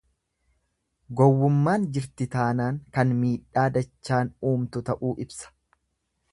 Gowwummaan 1.19 1.85
jirti 1.97 2.27
taanaan 2.37 2.81
kan 2.97 3.13
miidhaa 3.21 3.69
dachaan 3.79 4.35
uumtu 4.53 4.87
ta'uu 4.91 5.17
ibsa. 5.27 5.57